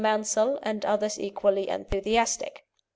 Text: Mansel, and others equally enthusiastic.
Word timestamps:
Mansel, 0.01 0.57
and 0.63 0.83
others 0.83 1.19
equally 1.19 1.69
enthusiastic. 1.69 2.65